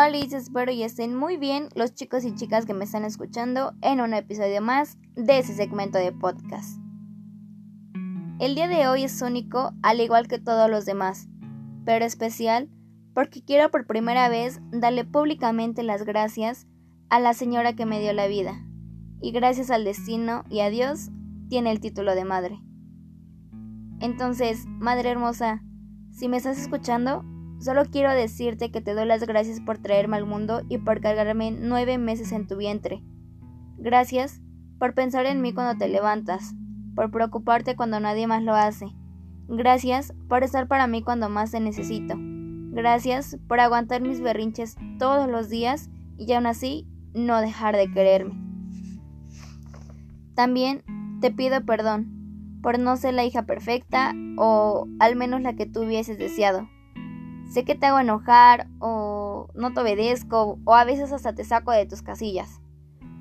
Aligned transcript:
Hola, 0.00 0.16
espero 0.18 0.70
y 0.70 0.84
estén 0.84 1.16
muy 1.16 1.38
bien 1.38 1.70
los 1.74 1.92
chicos 1.92 2.24
y 2.24 2.32
chicas 2.32 2.66
que 2.66 2.72
me 2.72 2.84
están 2.84 3.04
escuchando 3.04 3.74
en 3.82 4.00
un 4.00 4.14
episodio 4.14 4.62
más 4.62 4.96
de 5.16 5.40
ese 5.40 5.54
segmento 5.54 5.98
de 5.98 6.12
podcast. 6.12 6.78
El 8.38 8.54
día 8.54 8.68
de 8.68 8.86
hoy 8.86 9.02
es 9.02 9.20
único, 9.22 9.72
al 9.82 10.00
igual 10.00 10.28
que 10.28 10.38
todos 10.38 10.70
los 10.70 10.86
demás, 10.86 11.26
pero 11.84 12.04
especial 12.04 12.70
porque 13.12 13.42
quiero 13.42 13.72
por 13.72 13.88
primera 13.88 14.28
vez 14.28 14.60
darle 14.70 15.04
públicamente 15.04 15.82
las 15.82 16.04
gracias 16.04 16.68
a 17.08 17.18
la 17.18 17.34
señora 17.34 17.74
que 17.74 17.84
me 17.84 17.98
dio 17.98 18.12
la 18.12 18.28
vida, 18.28 18.64
y 19.20 19.32
gracias 19.32 19.68
al 19.68 19.82
destino 19.82 20.44
y 20.48 20.60
a 20.60 20.70
Dios 20.70 21.10
tiene 21.48 21.72
el 21.72 21.80
título 21.80 22.14
de 22.14 22.24
madre. 22.24 22.60
Entonces, 23.98 24.64
madre 24.68 25.10
hermosa, 25.10 25.60
si 26.12 26.28
me 26.28 26.36
estás 26.36 26.56
escuchando, 26.56 27.24
Solo 27.60 27.86
quiero 27.86 28.12
decirte 28.12 28.70
que 28.70 28.80
te 28.80 28.94
doy 28.94 29.06
las 29.06 29.24
gracias 29.26 29.60
por 29.60 29.78
traerme 29.78 30.16
al 30.16 30.24
mundo 30.24 30.62
y 30.68 30.78
por 30.78 31.00
cargarme 31.00 31.50
nueve 31.50 31.98
meses 31.98 32.30
en 32.30 32.46
tu 32.46 32.56
vientre. 32.56 33.02
Gracias 33.78 34.40
por 34.78 34.94
pensar 34.94 35.26
en 35.26 35.42
mí 35.42 35.52
cuando 35.52 35.76
te 35.76 35.88
levantas, 35.88 36.54
por 36.94 37.10
preocuparte 37.10 37.74
cuando 37.74 37.98
nadie 37.98 38.28
más 38.28 38.44
lo 38.44 38.54
hace. 38.54 38.86
Gracias 39.48 40.14
por 40.28 40.44
estar 40.44 40.68
para 40.68 40.86
mí 40.86 41.02
cuando 41.02 41.28
más 41.28 41.50
te 41.50 41.58
necesito. 41.58 42.14
Gracias 42.16 43.36
por 43.48 43.58
aguantar 43.58 44.02
mis 44.02 44.20
berrinches 44.20 44.76
todos 45.00 45.28
los 45.28 45.48
días 45.48 45.90
y 46.16 46.32
aún 46.32 46.46
así 46.46 46.86
no 47.12 47.40
dejar 47.40 47.76
de 47.76 47.90
quererme. 47.90 48.34
También 50.36 50.84
te 51.20 51.32
pido 51.32 51.64
perdón 51.64 52.60
por 52.62 52.78
no 52.78 52.96
ser 52.96 53.14
la 53.14 53.24
hija 53.24 53.46
perfecta 53.46 54.14
o 54.36 54.86
al 55.00 55.16
menos 55.16 55.40
la 55.40 55.54
que 55.54 55.66
tú 55.66 55.82
hubieses 55.82 56.18
deseado 56.18 56.68
Sé 57.48 57.64
que 57.64 57.74
te 57.74 57.86
hago 57.86 57.98
enojar 57.98 58.68
o 58.78 59.48
no 59.54 59.72
te 59.72 59.80
obedezco 59.80 60.58
o 60.64 60.74
a 60.74 60.84
veces 60.84 61.12
hasta 61.12 61.34
te 61.34 61.44
saco 61.44 61.72
de 61.72 61.86
tus 61.86 62.02
casillas. 62.02 62.60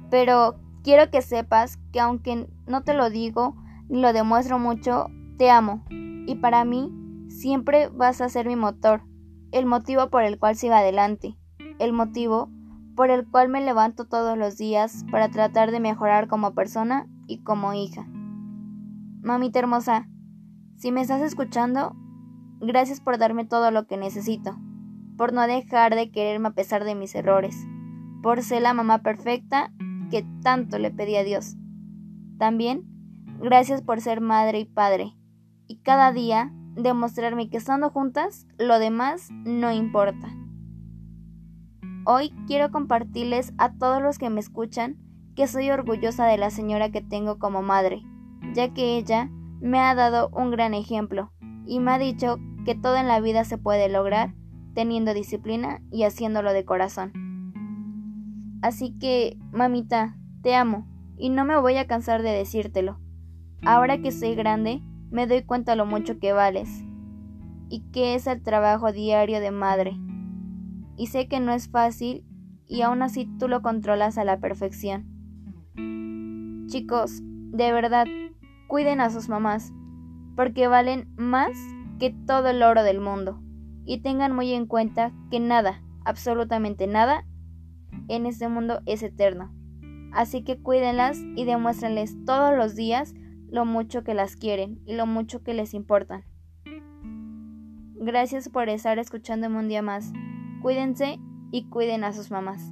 Pero 0.09 0.59
quiero 0.83 1.09
que 1.09 1.22
sepas 1.22 1.80
que 1.92 2.00
aunque 2.00 2.48
no 2.67 2.83
te 2.83 2.94
lo 2.94 3.09
digo 3.09 3.55
ni 3.89 4.02
lo 4.02 4.14
demuestro 4.14 4.59
mucho, 4.59 5.08
te 5.38 5.50
amo. 5.50 5.83
Y 5.89 6.36
para 6.36 6.66
mí 6.66 6.92
siempre 7.30 7.89
vas 7.89 8.22
a 8.22 8.30
ser 8.30 8.48
mi 8.48 8.55
motor, 8.55 9.02
el 9.52 9.66
motivo 9.66 10.09
por 10.09 10.23
el 10.23 10.38
cual 10.39 10.55
sigo 10.55 10.73
adelante, 10.73 11.38
el 11.80 11.94
motivo 11.94 12.50
por 12.95 13.11
el 13.11 13.28
cual 13.28 13.48
me 13.48 13.61
levanto 13.61 14.05
todos 14.05 14.38
los 14.38 14.58
días 14.58 15.05
para 15.11 15.30
tratar 15.30 15.72
de 15.72 15.80
mejorar 15.80 16.28
como 16.28 16.53
persona 16.53 17.08
y 17.28 17.44
como 17.44 17.73
hija. 17.73 18.08
Mamita 19.22 19.59
hermosa, 19.59 20.08
si 20.78 20.92
me 20.92 21.02
estás 21.02 21.22
escuchando, 21.22 21.95
Gracias 22.59 23.02
por 23.02 23.19
darme 23.19 23.45
todo 23.45 23.69
lo 23.69 23.86
que 23.86 23.97
necesito, 23.97 24.58
por 25.16 25.31
no 25.31 25.45
dejar 25.45 25.94
de 25.94 26.09
quererme 26.09 26.50
a 26.50 26.53
pesar 26.53 26.86
de 26.86 26.95
mis 26.95 27.14
errores, 27.14 27.55
por 28.23 28.41
ser 28.41 28.64
la 28.64 28.73
mamá 28.73 29.03
perfecta 29.03 29.72
que 30.09 30.25
tanto 30.41 30.80
le 30.80 30.89
pedí 30.89 31.17
a 31.17 31.23
Dios. 31.23 31.55
También, 32.39 32.83
gracias 33.39 33.83
por 33.83 34.02
ser 34.02 34.22
madre 34.22 34.59
y 34.59 34.66
padre, 34.66 35.14
y 35.67 35.77
cada 35.77 36.11
día 36.11 36.52
demostrarme 36.75 37.47
que 37.49 37.58
estando 37.58 37.91
juntas, 37.91 38.47
lo 38.58 38.80
demás 38.80 39.30
no 39.31 39.71
importa. 39.71 40.27
Hoy 42.05 42.33
quiero 42.47 42.71
compartirles 42.71 43.53
a 43.59 43.73
todos 43.73 44.02
los 44.02 44.17
que 44.17 44.31
me 44.31 44.39
escuchan 44.39 44.97
que 45.36 45.45
soy 45.45 45.69
orgullosa 45.69 46.25
de 46.25 46.38
la 46.38 46.49
señora 46.49 46.89
que 46.89 47.02
tengo 47.02 47.38
como 47.38 47.61
madre, 47.61 48.02
ya 48.53 48.73
que 48.73 48.97
ella 48.97 49.30
me 49.59 49.80
ha 49.80 49.94
dado 49.94 50.30
un 50.30 50.49
gran 50.49 50.73
ejemplo 50.73 51.31
y 51.68 51.80
me 51.80 51.92
ha 51.92 52.00
dicho 52.00 52.40
que 52.66 52.76
todo 52.76 52.96
en 52.96 53.08
la 53.08 53.20
vida 53.20 53.44
se 53.44 53.58
puede 53.58 53.90
lograr 53.90 54.34
teniendo 54.73 55.14
disciplina 55.14 55.82
y 55.92 56.04
haciéndolo 56.04 56.54
de 56.54 56.66
corazón. 56.66 57.12
Así 58.61 58.98
que, 59.00 59.38
mamita, 59.52 60.17
te 60.42 60.56
amo 60.56 60.88
y 61.17 61.30
no 61.30 61.45
me 61.45 61.60
voy 61.60 61.77
a 61.77 61.88
cansar 61.88 62.22
de 62.22 62.32
decírtelo. 62.32 63.00
Ahora 63.66 64.02
que 64.02 64.11
soy 64.11 64.36
grande, 64.36 64.82
me 65.10 65.26
doy 65.27 65.44
cuenta 65.44 65.76
lo 65.76 65.86
mucho 65.86 66.20
que 66.20 66.33
vales 66.33 66.83
y 67.70 67.82
que 67.92 68.16
es 68.16 68.27
el 68.27 68.42
trabajo 68.44 68.92
diario 68.92 69.39
de 69.39 69.52
madre. 69.52 69.98
Y 70.95 71.08
sé 71.08 71.27
que 71.27 71.39
no 71.39 71.52
es 71.52 71.70
fácil 71.70 72.26
y 72.67 72.82
aún 72.82 73.02
así 73.02 73.27
tú 73.39 73.48
lo 73.48 73.61
controlas 73.61 74.17
a 74.17 74.23
la 74.23 74.39
perfección. 74.39 75.06
Chicos, 76.67 77.22
de 77.23 77.72
verdad, 77.72 78.06
cuiden 78.67 79.02
a 79.02 79.10
sus 79.10 79.30
mamás 79.30 79.72
porque 80.37 80.67
valen 80.67 81.11
más 81.17 81.58
que 81.99 82.11
todo 82.11 82.49
el 82.49 82.61
oro 82.64 82.83
del 82.83 83.02
mundo. 83.02 83.42
Y 83.86 84.02
tengan 84.02 84.33
muy 84.33 84.53
en 84.53 84.67
cuenta 84.67 85.11
que 85.31 85.39
nada, 85.39 85.81
absolutamente 86.05 86.86
nada, 86.86 87.25
en 88.08 88.25
este 88.27 88.47
mundo 88.47 88.81
es 88.86 89.02
eterno. 89.02 89.52
Así 90.14 90.43
que 90.43 90.61
cuídenlas 90.61 91.20
y 91.36 91.43
demuéstrenles 91.45 92.23
todos 92.23 92.55
los 92.55 92.76
días 92.76 93.14
lo 93.49 93.65
mucho 93.65 94.03
que 94.03 94.14
las 94.14 94.36
quieren 94.36 94.80
y 94.86 94.93
lo 94.93 95.08
mucho 95.08 95.42
que 95.42 95.53
les 95.53 95.73
importan. 95.73 96.23
Gracias 97.95 98.47
por 98.47 98.70
estar 98.70 98.99
escuchándome 98.99 99.58
un 99.58 99.67
día 99.67 99.81
más. 99.81 100.14
Cuídense 100.61 101.20
y 101.52 101.67
cuiden 101.70 102.03
a 102.03 102.14
sus 102.14 102.30
mamás. 102.30 102.71